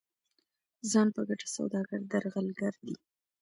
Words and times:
ځان 0.91 1.07
په 1.15 1.21
ګټه 1.29 1.47
سوداګر 1.55 1.99
درغلګر 2.11 2.73
دي. 2.85 2.95